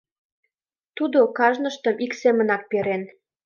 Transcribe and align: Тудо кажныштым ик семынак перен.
Тудо 0.97 1.19
кажныштым 1.37 1.95
ик 2.05 2.11
семынак 2.21 2.63
перен. 2.71 3.03